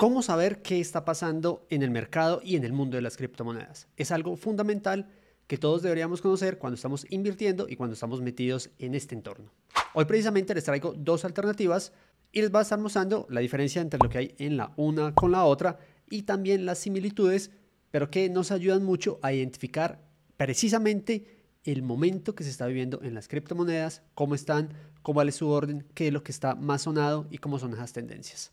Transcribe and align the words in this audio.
¿Cómo 0.00 0.22
saber 0.22 0.62
qué 0.62 0.80
está 0.80 1.04
pasando 1.04 1.66
en 1.68 1.82
el 1.82 1.90
mercado 1.90 2.40
y 2.42 2.56
en 2.56 2.64
el 2.64 2.72
mundo 2.72 2.96
de 2.96 3.02
las 3.02 3.18
criptomonedas? 3.18 3.86
Es 3.98 4.10
algo 4.10 4.34
fundamental 4.34 5.10
que 5.46 5.58
todos 5.58 5.82
deberíamos 5.82 6.22
conocer 6.22 6.56
cuando 6.56 6.76
estamos 6.76 7.06
invirtiendo 7.10 7.66
y 7.68 7.76
cuando 7.76 7.92
estamos 7.92 8.22
metidos 8.22 8.70
en 8.78 8.94
este 8.94 9.14
entorno. 9.14 9.52
Hoy 9.92 10.06
precisamente 10.06 10.54
les 10.54 10.64
traigo 10.64 10.94
dos 10.96 11.26
alternativas 11.26 11.92
y 12.32 12.40
les 12.40 12.50
voy 12.50 12.60
a 12.60 12.62
estar 12.62 12.78
mostrando 12.78 13.26
la 13.28 13.42
diferencia 13.42 13.82
entre 13.82 14.00
lo 14.02 14.08
que 14.08 14.16
hay 14.16 14.34
en 14.38 14.56
la 14.56 14.72
una 14.76 15.14
con 15.14 15.32
la 15.32 15.44
otra 15.44 15.78
y 16.08 16.22
también 16.22 16.64
las 16.64 16.78
similitudes, 16.78 17.50
pero 17.90 18.10
que 18.10 18.30
nos 18.30 18.52
ayudan 18.52 18.82
mucho 18.82 19.18
a 19.20 19.34
identificar 19.34 20.00
precisamente 20.38 21.26
el 21.64 21.82
momento 21.82 22.34
que 22.34 22.44
se 22.44 22.48
está 22.48 22.66
viviendo 22.66 23.02
en 23.02 23.12
las 23.12 23.28
criptomonedas, 23.28 24.02
cómo 24.14 24.34
están, 24.34 24.72
cómo 25.02 25.20
es 25.20 25.34
su 25.34 25.50
orden, 25.50 25.86
qué 25.92 26.06
es 26.06 26.12
lo 26.14 26.22
que 26.22 26.32
está 26.32 26.54
más 26.54 26.80
sonado 26.80 27.26
y 27.30 27.36
cómo 27.36 27.58
son 27.58 27.74
esas 27.74 27.92
tendencias. 27.92 28.50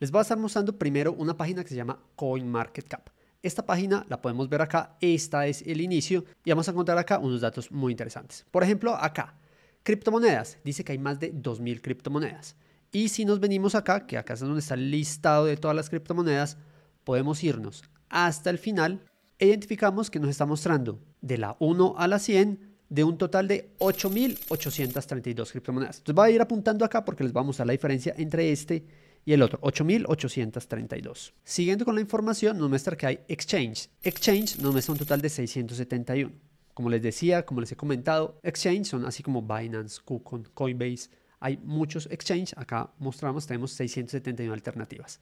Les 0.00 0.12
voy 0.12 0.20
a 0.20 0.22
estar 0.22 0.38
mostrando 0.38 0.78
primero 0.78 1.12
una 1.12 1.36
página 1.36 1.64
que 1.64 1.70
se 1.70 1.74
llama 1.74 2.00
CoinMarketCap. 2.14 3.08
Esta 3.42 3.66
página 3.66 4.06
la 4.08 4.22
podemos 4.22 4.48
ver 4.48 4.62
acá, 4.62 4.96
esta 5.00 5.48
es 5.48 5.62
el 5.62 5.80
inicio 5.80 6.24
y 6.44 6.50
vamos 6.50 6.68
a 6.68 6.70
encontrar 6.70 6.98
acá 6.98 7.18
unos 7.18 7.40
datos 7.40 7.72
muy 7.72 7.92
interesantes. 7.92 8.46
Por 8.52 8.62
ejemplo, 8.62 8.94
acá, 8.94 9.34
criptomonedas, 9.82 10.58
dice 10.62 10.84
que 10.84 10.92
hay 10.92 10.98
más 10.98 11.18
de 11.18 11.34
2.000 11.34 11.80
criptomonedas. 11.80 12.54
Y 12.92 13.08
si 13.08 13.24
nos 13.24 13.40
venimos 13.40 13.74
acá, 13.74 14.06
que 14.06 14.16
acá 14.16 14.34
es 14.34 14.40
donde 14.40 14.60
está 14.60 14.74
el 14.74 14.88
listado 14.88 15.46
de 15.46 15.56
todas 15.56 15.76
las 15.76 15.90
criptomonedas, 15.90 16.58
podemos 17.02 17.42
irnos 17.42 17.82
hasta 18.08 18.50
el 18.50 18.58
final 18.58 19.02
e 19.40 19.46
identificamos 19.46 20.10
que 20.10 20.20
nos 20.20 20.30
está 20.30 20.46
mostrando 20.46 21.00
de 21.20 21.38
la 21.38 21.56
1 21.58 21.94
a 21.98 22.06
la 22.06 22.20
100 22.20 22.76
de 22.88 23.04
un 23.04 23.18
total 23.18 23.48
de 23.48 23.74
8.832 23.78 25.50
criptomonedas. 25.50 25.98
Entonces 25.98 26.14
voy 26.14 26.30
a 26.30 26.34
ir 26.34 26.40
apuntando 26.40 26.84
acá 26.84 27.04
porque 27.04 27.24
les 27.24 27.32
vamos 27.32 27.46
a 27.46 27.48
mostrar 27.48 27.66
la 27.66 27.72
diferencia 27.72 28.14
entre 28.16 28.52
este 28.52 28.76
y 28.76 29.07
el 29.32 29.42
otro, 29.42 29.60
8.832. 29.60 31.32
Siguiendo 31.44 31.84
con 31.84 31.94
la 31.94 32.00
información, 32.00 32.56
nos 32.58 32.68
muestra 32.68 32.96
que 32.96 33.06
hay 33.06 33.20
exchange. 33.28 33.90
Exchange 34.02 34.58
nos 34.58 34.72
muestra 34.72 34.92
un 34.92 34.98
total 34.98 35.20
de 35.20 35.28
671. 35.28 36.32
Como 36.74 36.90
les 36.90 37.02
decía, 37.02 37.44
como 37.44 37.60
les 37.60 37.72
he 37.72 37.76
comentado, 37.76 38.38
exchange 38.42 38.86
son 38.86 39.04
así 39.04 39.22
como 39.22 39.42
Binance, 39.42 40.00
KuCoin, 40.04 40.44
Coinbase. 40.54 41.10
Hay 41.40 41.56
muchos 41.58 42.06
exchange. 42.10 42.54
Acá 42.56 42.90
mostramos, 42.98 43.46
tenemos 43.46 43.72
671 43.72 44.52
alternativas. 44.52 45.20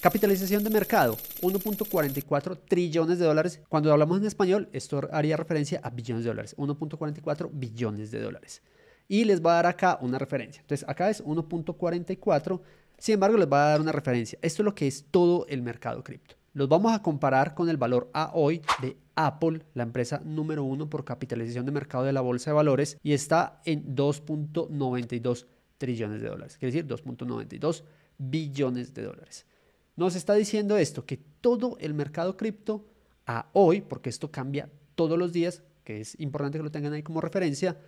Capitalización 0.00 0.62
de 0.62 0.70
mercado, 0.70 1.16
1.44 1.40 2.58
trillones 2.68 3.18
de 3.18 3.24
dólares. 3.24 3.60
Cuando 3.68 3.92
hablamos 3.92 4.18
en 4.18 4.26
español, 4.26 4.68
esto 4.72 5.08
haría 5.10 5.36
referencia 5.36 5.80
a 5.82 5.90
billones 5.90 6.24
de 6.24 6.30
dólares. 6.30 6.56
1.44 6.56 7.50
billones 7.52 8.10
de 8.10 8.20
dólares. 8.20 8.62
Y 9.08 9.24
les 9.24 9.40
va 9.40 9.52
a 9.52 9.56
dar 9.56 9.66
acá 9.66 9.98
una 10.02 10.18
referencia. 10.18 10.60
Entonces, 10.60 10.86
acá 10.88 11.08
es 11.08 11.24
1.44. 11.24 12.60
Sin 12.98 13.14
embargo, 13.14 13.36
les 13.36 13.50
va 13.50 13.66
a 13.66 13.70
dar 13.70 13.80
una 13.80 13.92
referencia. 13.92 14.38
Esto 14.42 14.62
es 14.62 14.64
lo 14.64 14.74
que 14.74 14.86
es 14.86 15.06
todo 15.10 15.46
el 15.48 15.62
mercado 15.62 16.02
cripto. 16.02 16.36
Los 16.54 16.68
vamos 16.68 16.92
a 16.92 17.02
comparar 17.02 17.54
con 17.54 17.68
el 17.68 17.76
valor 17.76 18.10
a 18.14 18.30
hoy 18.32 18.62
de 18.80 18.96
Apple, 19.14 19.62
la 19.74 19.82
empresa 19.82 20.22
número 20.24 20.64
uno 20.64 20.88
por 20.88 21.04
capitalización 21.04 21.66
de 21.66 21.72
mercado 21.72 22.04
de 22.04 22.14
la 22.14 22.22
bolsa 22.22 22.50
de 22.50 22.54
valores, 22.54 22.96
y 23.02 23.12
está 23.12 23.60
en 23.64 23.94
2.92 23.94 25.46
trillones 25.76 26.22
de 26.22 26.28
dólares. 26.28 26.56
Quiere 26.56 26.72
decir 26.72 26.86
2.92 26.86 27.84
billones 28.16 28.94
de 28.94 29.02
dólares. 29.02 29.46
Nos 29.96 30.14
está 30.14 30.34
diciendo 30.34 30.78
esto, 30.78 31.04
que 31.04 31.18
todo 31.18 31.76
el 31.80 31.92
mercado 31.94 32.36
cripto 32.36 32.86
a 33.26 33.50
hoy, 33.52 33.82
porque 33.82 34.08
esto 34.08 34.30
cambia 34.30 34.70
todos 34.94 35.18
los 35.18 35.32
días, 35.32 35.62
que 35.84 36.00
es 36.00 36.18
importante 36.20 36.58
que 36.58 36.64
lo 36.64 36.70
tengan 36.70 36.94
ahí 36.94 37.02
como 37.02 37.20
referencia, 37.20 37.78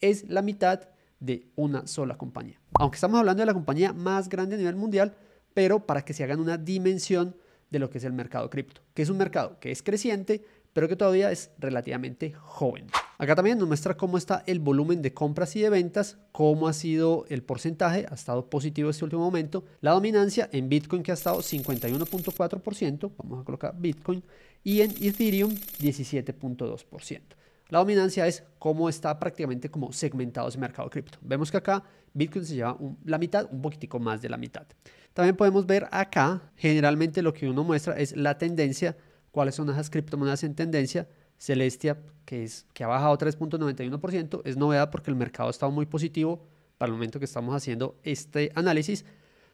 es 0.00 0.28
la 0.28 0.42
mitad 0.42 0.88
de 1.20 1.48
una 1.56 1.86
sola 1.86 2.16
compañía. 2.16 2.60
Aunque 2.74 2.96
estamos 2.96 3.18
hablando 3.18 3.42
de 3.42 3.46
la 3.46 3.54
compañía 3.54 3.92
más 3.92 4.28
grande 4.28 4.54
a 4.54 4.58
nivel 4.58 4.76
mundial, 4.76 5.14
pero 5.54 5.84
para 5.86 6.04
que 6.04 6.12
se 6.12 6.24
hagan 6.24 6.40
una 6.40 6.56
dimensión 6.56 7.36
de 7.70 7.78
lo 7.78 7.90
que 7.90 7.98
es 7.98 8.04
el 8.04 8.12
mercado 8.12 8.48
cripto, 8.50 8.80
que 8.94 9.02
es 9.02 9.10
un 9.10 9.18
mercado 9.18 9.58
que 9.60 9.70
es 9.70 9.82
creciente, 9.82 10.42
pero 10.72 10.88
que 10.88 10.96
todavía 10.96 11.32
es 11.32 11.50
relativamente 11.58 12.32
joven. 12.32 12.86
Acá 13.18 13.34
también 13.34 13.58
nos 13.58 13.66
muestra 13.66 13.96
cómo 13.96 14.16
está 14.16 14.44
el 14.46 14.60
volumen 14.60 15.02
de 15.02 15.12
compras 15.12 15.56
y 15.56 15.60
de 15.60 15.70
ventas, 15.70 16.18
cómo 16.30 16.68
ha 16.68 16.72
sido 16.72 17.24
el 17.28 17.42
porcentaje, 17.42 18.06
ha 18.08 18.14
estado 18.14 18.48
positivo 18.48 18.90
este 18.90 19.04
último 19.04 19.22
momento, 19.22 19.64
la 19.80 19.90
dominancia 19.90 20.48
en 20.52 20.68
Bitcoin 20.68 21.02
que 21.02 21.10
ha 21.10 21.14
estado 21.14 21.40
51.4%, 21.40 23.10
vamos 23.18 23.40
a 23.40 23.44
colocar 23.44 23.74
Bitcoin, 23.76 24.22
y 24.62 24.82
en 24.82 24.92
Ethereum 25.00 25.52
17.2%. 25.80 27.20
La 27.68 27.78
dominancia 27.78 28.26
es 28.26 28.44
cómo 28.58 28.88
está 28.88 29.18
prácticamente 29.18 29.70
como 29.70 29.92
segmentado 29.92 30.48
ese 30.48 30.58
mercado 30.58 30.88
cripto. 30.88 31.18
Vemos 31.20 31.50
que 31.50 31.58
acá 31.58 31.84
Bitcoin 32.14 32.44
se 32.44 32.54
lleva 32.54 32.78
la 33.04 33.18
mitad, 33.18 33.46
un 33.50 33.60
poquitico 33.60 33.98
más 33.98 34.22
de 34.22 34.28
la 34.28 34.36
mitad. 34.36 34.66
También 35.12 35.36
podemos 35.36 35.66
ver 35.66 35.86
acá, 35.90 36.40
generalmente 36.56 37.22
lo 37.22 37.32
que 37.32 37.48
uno 37.48 37.64
muestra 37.64 37.98
es 37.98 38.16
la 38.16 38.38
tendencia 38.38 38.96
cuáles 39.30 39.54
son 39.54 39.70
esas 39.70 39.90
criptomonedas 39.90 40.42
en 40.44 40.54
tendencia. 40.54 41.08
Celestia, 41.36 41.96
que, 42.24 42.42
es, 42.42 42.66
que 42.72 42.82
ha 42.82 42.88
bajado 42.88 43.16
3.91%, 43.16 44.42
es 44.44 44.56
novedad 44.56 44.90
porque 44.90 45.10
el 45.10 45.16
mercado 45.16 45.48
ha 45.48 45.50
estado 45.50 45.70
muy 45.70 45.86
positivo 45.86 46.44
para 46.76 46.88
el 46.88 46.94
momento 46.94 47.20
que 47.20 47.24
estamos 47.24 47.54
haciendo 47.54 47.96
este 48.02 48.50
análisis. 48.56 49.04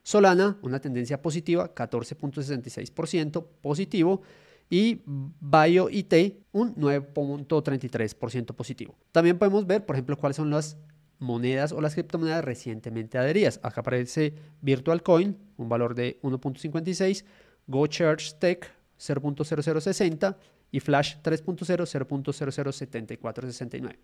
Solana, 0.02 0.58
una 0.62 0.80
tendencia 0.80 1.20
positiva, 1.20 1.74
14.66% 1.74 3.44
positivo. 3.60 4.22
Y 4.70 5.02
BioIT, 5.06 6.44
un 6.52 6.74
9.33% 6.76 8.54
positivo. 8.54 8.96
También 9.12 9.38
podemos 9.38 9.66
ver, 9.66 9.84
por 9.84 9.96
ejemplo, 9.96 10.16
cuáles 10.16 10.36
son 10.36 10.50
las 10.50 10.76
monedas 11.18 11.72
o 11.72 11.80
las 11.80 11.94
criptomonedas 11.94 12.44
recientemente 12.44 13.18
adheridas. 13.18 13.60
Acá 13.62 13.80
aparece 13.80 14.34
Virtual 14.60 15.02
Coin, 15.02 15.36
un 15.56 15.68
valor 15.68 15.94
de 15.94 16.18
1.56, 16.22 17.24
GoCharge 17.66 18.34
Tech, 18.38 18.70
0.0060 18.98 20.36
y 20.70 20.80
Flash 20.80 21.16
3.0 21.22 21.84
0.007469. 22.08 23.96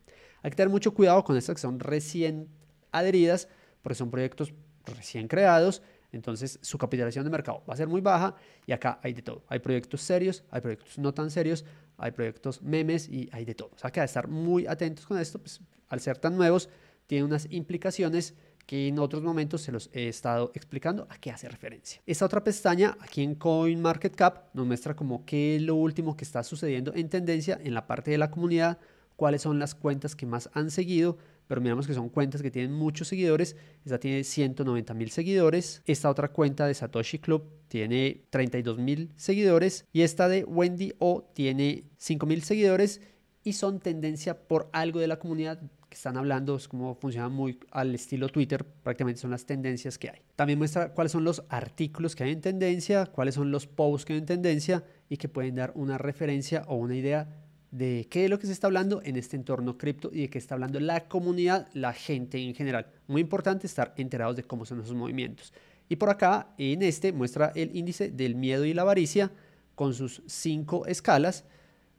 Hay 0.42 0.50
que 0.50 0.56
tener 0.56 0.70
mucho 0.70 0.94
cuidado 0.94 1.24
con 1.24 1.36
estas 1.36 1.56
que 1.56 1.62
son 1.62 1.80
recién 1.80 2.48
adheridas 2.92 3.48
porque 3.82 3.96
son 3.96 4.10
proyectos 4.10 4.52
recién 4.86 5.28
creados, 5.28 5.82
entonces 6.12 6.58
su 6.62 6.78
capitalización 6.78 7.24
de 7.24 7.30
mercado 7.30 7.62
va 7.68 7.74
a 7.74 7.76
ser 7.76 7.88
muy 7.88 8.00
baja 8.00 8.34
y 8.66 8.72
acá 8.72 8.98
hay 9.02 9.12
de 9.12 9.22
todo. 9.22 9.44
Hay 9.48 9.58
proyectos 9.60 10.00
serios, 10.00 10.44
hay 10.50 10.60
proyectos 10.60 10.98
no 10.98 11.14
tan 11.14 11.30
serios, 11.30 11.64
hay 11.96 12.10
proyectos 12.12 12.62
memes 12.62 13.08
y 13.08 13.28
hay 13.32 13.44
de 13.44 13.54
todo. 13.54 13.70
O 13.74 13.78
sea 13.78 13.90
que 13.90 14.00
hay 14.00 14.04
que 14.04 14.10
estar 14.10 14.28
muy 14.28 14.66
atentos 14.66 15.06
con 15.06 15.18
esto, 15.18 15.38
pues 15.38 15.60
al 15.88 16.00
ser 16.00 16.18
tan 16.18 16.36
nuevos 16.36 16.68
tiene 17.06 17.24
unas 17.24 17.46
implicaciones 17.50 18.34
que 18.66 18.86
en 18.86 19.00
otros 19.00 19.22
momentos 19.22 19.62
se 19.62 19.72
los 19.72 19.90
he 19.92 20.08
estado 20.08 20.52
explicando 20.54 21.06
a 21.10 21.18
qué 21.18 21.32
hace 21.32 21.48
referencia. 21.48 22.00
Esta 22.06 22.24
otra 22.24 22.44
pestaña 22.44 22.96
aquí 23.00 23.22
en 23.22 23.34
CoinMarketCap 23.34 24.54
nos 24.54 24.64
muestra 24.64 24.94
como 24.94 25.24
qué 25.24 25.56
es 25.56 25.62
lo 25.62 25.74
último 25.74 26.16
que 26.16 26.24
está 26.24 26.44
sucediendo 26.44 26.92
en 26.94 27.08
tendencia 27.08 27.58
en 27.62 27.74
la 27.74 27.88
parte 27.88 28.12
de 28.12 28.18
la 28.18 28.30
comunidad, 28.30 28.78
cuáles 29.16 29.42
son 29.42 29.58
las 29.58 29.74
cuentas 29.74 30.14
que 30.14 30.24
más 30.24 30.50
han 30.52 30.70
seguido, 30.70 31.18
pero 31.50 31.60
miramos 31.60 31.88
que 31.88 31.94
son 31.94 32.10
cuentas 32.10 32.42
que 32.42 32.52
tienen 32.52 32.72
muchos 32.72 33.08
seguidores. 33.08 33.56
Esta 33.84 33.98
tiene 33.98 34.22
190 34.22 34.94
mil 34.94 35.10
seguidores. 35.10 35.82
Esta 35.84 36.08
otra 36.08 36.28
cuenta 36.28 36.64
de 36.64 36.74
Satoshi 36.74 37.18
Club 37.18 37.42
tiene 37.66 38.22
32 38.30 38.78
mil 38.78 39.12
seguidores. 39.16 39.84
Y 39.92 40.02
esta 40.02 40.28
de 40.28 40.44
Wendy 40.44 40.92
O 41.00 41.28
tiene 41.34 41.82
5 41.96 42.24
mil 42.24 42.44
seguidores. 42.44 43.00
Y 43.42 43.54
son 43.54 43.80
tendencia 43.80 44.46
por 44.46 44.70
algo 44.72 45.00
de 45.00 45.08
la 45.08 45.18
comunidad 45.18 45.60
que 45.88 45.96
están 45.96 46.16
hablando, 46.16 46.54
es 46.54 46.68
como 46.68 46.94
funciona 46.94 47.28
muy 47.28 47.58
al 47.72 47.92
estilo 47.96 48.28
Twitter, 48.28 48.64
prácticamente 48.64 49.20
son 49.20 49.32
las 49.32 49.44
tendencias 49.44 49.98
que 49.98 50.08
hay. 50.08 50.20
También 50.36 50.56
muestra 50.56 50.94
cuáles 50.94 51.10
son 51.10 51.24
los 51.24 51.42
artículos 51.48 52.14
que 52.14 52.22
hay 52.22 52.30
en 52.30 52.42
tendencia, 52.42 53.06
cuáles 53.06 53.34
son 53.34 53.50
los 53.50 53.66
posts 53.66 54.04
que 54.04 54.12
hay 54.12 54.20
en 54.20 54.26
tendencia 54.26 54.84
y 55.08 55.16
que 55.16 55.28
pueden 55.28 55.56
dar 55.56 55.72
una 55.74 55.98
referencia 55.98 56.62
o 56.68 56.76
una 56.76 56.94
idea 56.94 57.26
de 57.70 58.06
qué 58.10 58.24
es 58.24 58.30
lo 58.30 58.38
que 58.38 58.46
se 58.46 58.52
está 58.52 58.66
hablando 58.66 59.00
en 59.04 59.16
este 59.16 59.36
entorno 59.36 59.78
cripto 59.78 60.10
y 60.12 60.22
de 60.22 60.30
qué 60.30 60.38
está 60.38 60.54
hablando 60.54 60.80
la 60.80 61.08
comunidad, 61.08 61.68
la 61.72 61.92
gente 61.92 62.38
en 62.38 62.54
general. 62.54 62.86
Muy 63.06 63.20
importante 63.20 63.66
estar 63.66 63.94
enterados 63.96 64.36
de 64.36 64.42
cómo 64.42 64.64
son 64.64 64.80
esos 64.80 64.94
movimientos. 64.94 65.52
Y 65.88 65.96
por 65.96 66.10
acá, 66.10 66.54
en 66.58 66.82
este, 66.82 67.12
muestra 67.12 67.52
el 67.54 67.76
índice 67.76 68.10
del 68.10 68.34
miedo 68.34 68.64
y 68.64 68.74
la 68.74 68.82
avaricia 68.82 69.30
con 69.74 69.94
sus 69.94 70.22
cinco 70.26 70.86
escalas, 70.86 71.44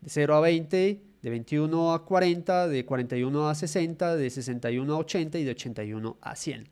de 0.01 0.09
0 0.09 0.35
a 0.35 0.39
20, 0.41 1.01
de 1.21 1.29
21 1.29 1.93
a 1.93 2.05
40, 2.05 2.67
de 2.67 2.85
41 2.85 3.49
a 3.49 3.55
60, 3.55 4.15
de 4.15 4.29
61 4.29 4.93
a 4.93 4.97
80 4.97 5.39
y 5.39 5.43
de 5.43 5.51
81 5.51 6.17
a 6.21 6.35
100. 6.35 6.69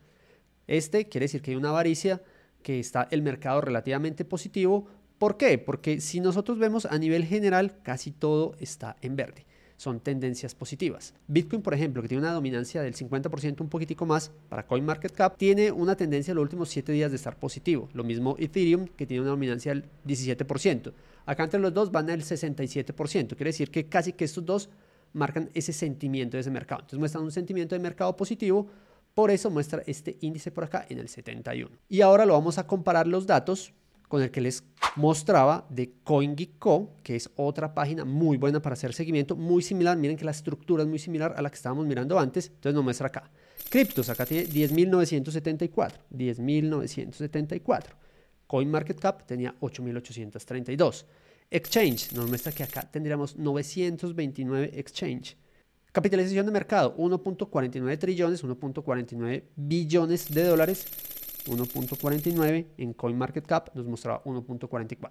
Este 0.66 1.08
quiere 1.08 1.24
decir 1.24 1.42
que 1.42 1.52
hay 1.52 1.56
una 1.56 1.70
avaricia, 1.70 2.22
que 2.62 2.78
está 2.78 3.08
el 3.10 3.22
mercado 3.22 3.60
relativamente 3.60 4.24
positivo. 4.24 4.88
¿Por 5.20 5.36
qué? 5.36 5.58
Porque 5.58 6.00
si 6.00 6.18
nosotros 6.18 6.58
vemos 6.58 6.86
a 6.86 6.96
nivel 6.96 7.26
general, 7.26 7.76
casi 7.82 8.10
todo 8.10 8.54
está 8.58 8.96
en 9.02 9.16
verde. 9.16 9.44
Son 9.76 10.00
tendencias 10.00 10.54
positivas. 10.54 11.12
Bitcoin, 11.26 11.60
por 11.60 11.74
ejemplo, 11.74 12.00
que 12.00 12.08
tiene 12.08 12.22
una 12.22 12.32
dominancia 12.32 12.80
del 12.80 12.94
50%, 12.94 13.60
un 13.60 13.68
poquitico 13.68 14.06
más 14.06 14.32
para 14.48 14.66
CoinMarketCap, 14.66 15.36
tiene 15.36 15.72
una 15.72 15.94
tendencia 15.94 16.32
en 16.32 16.36
los 16.36 16.44
últimos 16.44 16.70
7 16.70 16.92
días 16.92 17.10
de 17.10 17.18
estar 17.18 17.38
positivo. 17.38 17.90
Lo 17.92 18.02
mismo 18.02 18.34
Ethereum, 18.38 18.86
que 18.96 19.04
tiene 19.04 19.20
una 19.20 19.32
dominancia 19.32 19.74
del 19.74 19.84
17%. 20.06 20.94
Acá 21.26 21.44
entre 21.44 21.60
los 21.60 21.74
dos 21.74 21.92
van 21.92 22.08
al 22.08 22.22
67%. 22.22 23.36
Quiere 23.36 23.50
decir 23.50 23.70
que 23.70 23.90
casi 23.90 24.14
que 24.14 24.24
estos 24.24 24.46
dos 24.46 24.70
marcan 25.12 25.50
ese 25.52 25.74
sentimiento 25.74 26.38
de 26.38 26.40
ese 26.40 26.50
mercado. 26.50 26.80
Entonces 26.80 26.98
muestran 26.98 27.24
un 27.24 27.30
sentimiento 27.30 27.74
de 27.74 27.78
mercado 27.78 28.16
positivo. 28.16 28.68
Por 29.12 29.30
eso 29.30 29.50
muestra 29.50 29.82
este 29.86 30.16
índice 30.22 30.50
por 30.50 30.64
acá 30.64 30.86
en 30.88 30.98
el 30.98 31.10
71. 31.10 31.76
Y 31.90 32.00
ahora 32.00 32.24
lo 32.24 32.32
vamos 32.32 32.56
a 32.56 32.66
comparar 32.66 33.06
los 33.06 33.26
datos 33.26 33.74
con 34.10 34.22
el 34.22 34.32
que 34.32 34.40
les 34.40 34.64
mostraba 34.96 35.68
de 35.70 35.92
CoinGeekCo, 36.02 36.96
que 37.04 37.14
es 37.14 37.30
otra 37.36 37.72
página 37.72 38.04
muy 38.04 38.36
buena 38.38 38.60
para 38.60 38.72
hacer 38.72 38.92
seguimiento, 38.92 39.36
muy 39.36 39.62
similar. 39.62 39.96
Miren 39.96 40.16
que 40.16 40.24
la 40.24 40.32
estructura 40.32 40.82
es 40.82 40.88
muy 40.88 40.98
similar 40.98 41.32
a 41.36 41.42
la 41.42 41.48
que 41.48 41.54
estábamos 41.54 41.86
mirando 41.86 42.18
antes. 42.18 42.48
Entonces 42.48 42.74
nos 42.74 42.82
muestra 42.82 43.06
acá. 43.06 43.30
Criptos, 43.68 44.08
acá 44.08 44.26
tiene 44.26 44.48
10.974. 44.48 45.92
10.974. 46.12 47.84
CoinMarketCap 48.48 49.26
tenía 49.26 49.54
8.832. 49.60 51.04
Exchange, 51.48 52.12
nos 52.12 52.28
muestra 52.28 52.50
que 52.50 52.64
acá 52.64 52.82
tendríamos 52.82 53.36
929 53.36 54.72
exchange. 54.74 55.36
Capitalización 55.92 56.46
de 56.46 56.52
mercado, 56.52 56.96
1.49 56.96 57.96
trillones, 57.96 58.42
1.49 58.42 59.44
billones 59.54 60.28
de 60.34 60.42
dólares. 60.42 60.88
1.49 61.46 62.66
en 62.76 62.92
CoinMarketCap 62.92 63.74
nos 63.74 63.86
mostraba 63.86 64.22
1.44. 64.24 65.10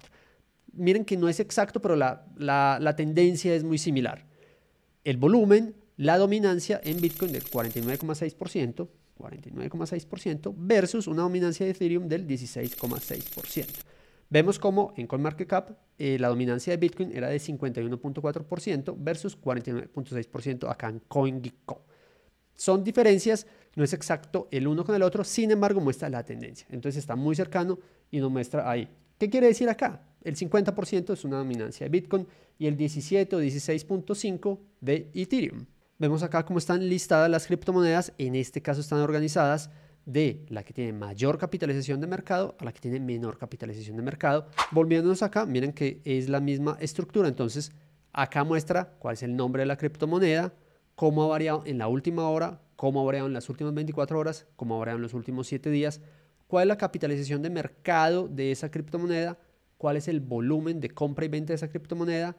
Miren 0.74 1.06
que 1.06 1.18
no 1.18 1.28
es 1.30 1.40
exacto, 1.40 1.82
pero 1.82 1.96
la, 1.96 2.26
la 2.38 2.96
tendencia 2.96 3.56
es 3.56 3.64
muy 3.64 3.78
similar. 3.78 4.26
El 5.04 5.18
volumen, 5.18 5.76
la 5.98 6.18
dominancia 6.18 6.80
en 6.84 7.02
Bitcoin 7.02 7.32
del 7.32 7.44
49,6%, 7.44 8.88
49,6% 9.18 10.54
versus 10.58 11.08
una 11.08 11.24
dominancia 11.24 11.66
de 11.66 11.72
Ethereum 11.72 12.08
del 12.08 12.28
16,6%. 12.28 13.66
Vemos 14.30 14.60
como 14.60 14.94
en 14.96 15.08
CoinMarketCap 15.08 15.72
eh, 15.98 16.18
la 16.20 16.28
dominancia 16.28 16.72
de 16.72 16.78
Bitcoin 16.78 17.12
era 17.12 17.30
de 17.30 17.38
51.4% 17.38 18.96
versus 18.98 19.40
49.6% 19.42 20.70
acá 20.70 20.90
en 20.90 21.00
CoinGecko. 21.00 21.84
Son 22.54 22.84
diferencias, 22.84 23.48
no 23.80 23.86
es 23.86 23.94
exacto 23.94 24.50
el 24.52 24.68
uno 24.68 24.84
con 24.84 24.94
el 24.94 25.02
otro, 25.02 25.24
sin 25.24 25.52
embargo 25.52 25.80
muestra 25.80 26.10
la 26.10 26.26
tendencia. 26.26 26.68
Entonces 26.70 27.00
está 27.00 27.16
muy 27.16 27.34
cercano 27.34 27.80
y 28.12 28.20
nos 28.20 28.30
muestra 28.30 28.70
ahí. 28.70 28.90
¿Qué 29.18 29.30
quiere 29.30 29.48
decir 29.48 29.70
acá? 29.70 30.02
El 30.22 30.36
50% 30.36 31.14
es 31.14 31.24
una 31.24 31.38
dominancia 31.38 31.86
de 31.86 31.90
Bitcoin 31.90 32.28
y 32.58 32.68
el 32.68 32.76
17 32.76 33.38
o 33.38 33.42
16.5% 33.42 34.60
de 34.82 35.10
Ethereum. 35.14 35.66
Vemos 35.98 36.24
acá 36.24 36.44
cómo 36.44 36.60
están 36.60 36.90
listadas 36.90 37.30
las 37.30 37.48
criptomonedas, 37.48 38.12
en 38.18 38.36
este 38.36 38.62
caso 38.62 38.82
están 38.82 39.00
organizadas 39.00 39.70
de 40.06 40.46
la 40.50 40.64
que 40.64 40.74
tiene 40.74 40.92
mayor 40.92 41.38
capitalización 41.38 42.02
de 42.02 42.08
mercado 42.08 42.58
a 42.60 42.66
la 42.66 42.74
que 42.74 42.82
tiene 42.82 43.00
menor 43.00 43.38
capitalización 43.38 43.96
de 43.96 44.04
mercado. 44.04 44.50
Volviéndonos 44.72 45.24
acá, 45.24 45.46
miren 45.46 45.72
que 45.72 46.02
es 46.04 46.28
la 46.28 46.42
misma 46.42 46.76
estructura, 46.82 47.30
entonces 47.30 47.72
acá 48.12 48.44
muestra 48.44 48.98
cuál 49.00 49.14
es 49.14 49.24
el 49.24 49.38
nombre 49.38 49.62
de 49.62 49.68
la 49.68 49.78
criptomoneda, 49.78 50.54
cómo 50.96 51.24
ha 51.24 51.28
variado 51.28 51.64
en 51.66 51.78
la 51.78 51.88
última 51.88 52.28
hora, 52.28 52.60
cómo 52.80 53.10
ha 53.10 53.18
en 53.18 53.34
las 53.34 53.50
últimas 53.50 53.74
24 53.74 54.18
horas, 54.18 54.46
cómo 54.56 54.82
ha 54.82 54.92
en 54.92 55.02
los 55.02 55.14
últimos 55.14 55.48
7 55.48 55.70
días, 55.70 56.00
cuál 56.48 56.64
es 56.64 56.68
la 56.70 56.78
capitalización 56.78 57.42
de 57.42 57.50
mercado 57.50 58.30
de 58.30 58.54
esa 58.54 58.72
criptomoneda, 58.72 59.38
cuál 59.78 59.98
es 59.98 60.08
el 60.08 60.22
volumen 60.22 60.80
de 60.80 60.90
compra 60.90 61.26
y 61.26 61.28
venta 61.28 61.52
de 61.52 61.56
esa 61.56 61.68
criptomoneda, 61.68 62.38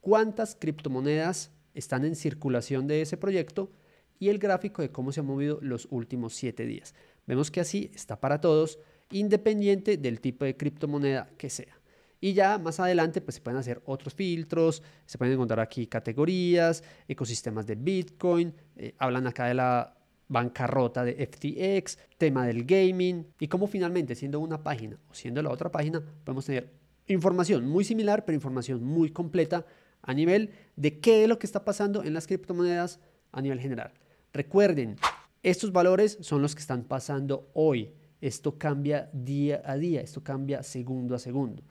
cuántas 0.00 0.56
criptomonedas 0.58 1.50
están 1.74 2.06
en 2.06 2.16
circulación 2.16 2.86
de 2.86 3.02
ese 3.02 3.18
proyecto 3.18 3.72
y 4.18 4.30
el 4.30 4.38
gráfico 4.38 4.80
de 4.80 4.90
cómo 4.90 5.12
se 5.12 5.20
han 5.20 5.26
movido 5.26 5.58
los 5.60 5.86
últimos 5.90 6.32
7 6.32 6.64
días. 6.64 6.94
Vemos 7.26 7.50
que 7.50 7.60
así 7.60 7.90
está 7.94 8.18
para 8.18 8.40
todos, 8.40 8.78
independiente 9.10 9.98
del 9.98 10.22
tipo 10.22 10.46
de 10.46 10.56
criptomoneda 10.56 11.28
que 11.36 11.50
sea. 11.50 11.78
Y 12.24 12.32
ya 12.32 12.56
más 12.56 12.80
adelante 12.80 13.20
pues 13.20 13.34
se 13.34 13.42
pueden 13.42 13.60
hacer 13.60 13.82
otros 13.84 14.14
filtros, 14.14 14.82
se 15.04 15.18
pueden 15.18 15.34
encontrar 15.34 15.60
aquí 15.60 15.86
categorías, 15.86 16.82
ecosistemas 17.06 17.66
de 17.66 17.74
Bitcoin, 17.74 18.54
eh, 18.76 18.94
hablan 18.96 19.26
acá 19.26 19.44
de 19.44 19.52
la 19.52 19.94
bancarrota 20.28 21.04
de 21.04 21.26
FTX, 21.26 21.98
tema 22.16 22.46
del 22.46 22.64
gaming 22.64 23.26
y 23.38 23.46
cómo 23.46 23.66
finalmente 23.66 24.14
siendo 24.14 24.40
una 24.40 24.62
página 24.62 24.98
o 25.10 25.12
siendo 25.12 25.42
la 25.42 25.50
otra 25.50 25.70
página 25.70 26.02
podemos 26.24 26.46
tener 26.46 26.72
información 27.08 27.68
muy 27.68 27.84
similar 27.84 28.24
pero 28.24 28.36
información 28.36 28.82
muy 28.82 29.10
completa 29.10 29.66
a 30.00 30.14
nivel 30.14 30.48
de 30.76 31.00
qué 31.00 31.24
es 31.24 31.28
lo 31.28 31.38
que 31.38 31.44
está 31.44 31.62
pasando 31.62 32.04
en 32.04 32.14
las 32.14 32.26
criptomonedas 32.26 33.00
a 33.32 33.42
nivel 33.42 33.60
general. 33.60 33.92
Recuerden, 34.32 34.96
estos 35.42 35.72
valores 35.72 36.16
son 36.22 36.40
los 36.40 36.54
que 36.54 36.62
están 36.62 36.84
pasando 36.84 37.50
hoy. 37.52 37.92
Esto 38.22 38.56
cambia 38.56 39.10
día 39.12 39.60
a 39.66 39.76
día, 39.76 40.00
esto 40.00 40.24
cambia 40.24 40.62
segundo 40.62 41.14
a 41.14 41.18
segundo. 41.18 41.62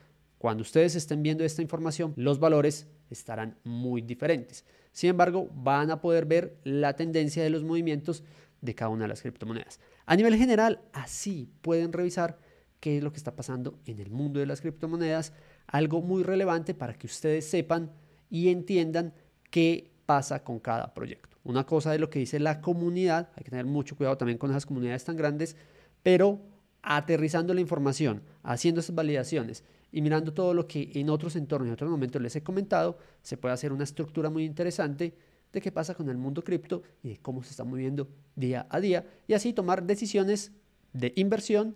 Cuando 0.44 0.64
ustedes 0.64 0.94
estén 0.96 1.24
viendo 1.24 1.46
esta 1.46 1.62
información, 1.62 2.12
los 2.18 2.38
valores 2.38 2.86
estarán 3.10 3.56
muy 3.64 4.02
diferentes. 4.02 4.66
Sin 4.92 5.12
embargo, 5.12 5.50
van 5.54 5.90
a 5.90 6.02
poder 6.02 6.26
ver 6.26 6.58
la 6.66 6.98
tendencia 6.98 7.42
de 7.42 7.50
los 7.50 7.64
movimientos 7.64 8.26
de 8.60 8.76
cada 8.76 8.90
una 8.90 9.06
de 9.06 9.08
las 9.08 9.22
criptomonedas. 9.22 9.80
A 10.06 10.18
nivel 10.18 10.36
general, 10.36 10.82
así 10.92 11.50
pueden 11.62 11.94
revisar 11.94 12.40
qué 12.82 12.98
es 12.98 13.04
lo 13.06 13.14
que 13.14 13.20
está 13.20 13.38
pasando 13.38 13.80
en 13.86 14.00
el 14.00 14.12
mundo 14.12 14.42
de 14.42 14.46
las 14.46 14.60
criptomonedas, 14.60 15.32
algo 15.66 16.02
muy 16.02 16.24
relevante 16.24 16.74
para 16.74 16.94
que 16.94 17.08
ustedes 17.08 17.50
sepan 17.50 17.94
y 18.30 18.50
entiendan 18.50 19.14
qué 19.50 19.94
pasa 20.06 20.44
con 20.44 20.60
cada 20.60 20.94
proyecto. 20.94 21.38
Una 21.46 21.66
cosa 21.66 21.96
es 21.96 22.02
lo 22.02 22.10
que 22.10 22.20
dice 22.20 22.38
la 22.42 22.60
comunidad, 22.60 23.30
hay 23.38 23.46
que 23.46 23.50
tener 23.50 23.66
mucho 23.66 23.96
cuidado 23.96 24.18
también 24.18 24.38
con 24.38 24.50
esas 24.50 24.66
comunidades 24.66 25.06
tan 25.06 25.16
grandes, 25.16 25.56
pero 26.04 26.42
aterrizando 26.82 27.54
la 27.54 27.62
información, 27.62 28.24
haciendo 28.44 28.82
esas 28.82 28.94
validaciones 28.94 29.64
y 29.94 30.02
mirando 30.02 30.34
todo 30.34 30.54
lo 30.56 30.68
que 30.68 30.92
en 30.96 31.10
otros 31.12 31.36
entornos, 31.36 31.68
en 31.68 31.74
otros 31.74 31.90
momentos 31.90 32.20
les 32.20 32.36
he 32.36 32.42
comentado, 32.42 32.98
se 33.22 33.38
puede 33.38 33.54
hacer 33.54 33.72
una 33.72 33.84
estructura 33.84 34.32
muy 34.32 34.44
interesante 34.44 35.16
de 35.54 35.62
qué 35.62 35.72
pasa 35.72 35.94
con 35.94 36.10
el 36.10 36.18
mundo 36.18 36.44
cripto 36.44 36.82
y 37.04 37.10
de 37.10 37.18
cómo 37.20 37.44
se 37.44 37.52
está 37.52 37.64
moviendo 37.64 38.10
día 38.36 38.66
a 38.72 38.80
día 38.80 39.06
y 39.28 39.34
así 39.34 39.54
tomar 39.54 39.84
decisiones 39.84 40.52
de 40.94 41.14
inversión 41.16 41.76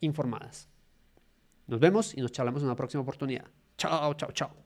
informadas. 0.00 0.70
Nos 1.66 1.78
vemos 1.78 2.16
y 2.16 2.22
nos 2.22 2.32
charlamos 2.32 2.62
en 2.62 2.68
una 2.68 2.76
próxima 2.76 3.02
oportunidad. 3.02 3.44
Chao, 3.76 4.14
chao, 4.14 4.32
chao. 4.32 4.60